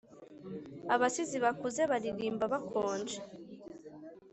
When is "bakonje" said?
2.53-3.17